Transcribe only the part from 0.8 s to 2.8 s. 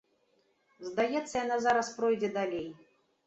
Здаецца, яна зараз пройдзе далей.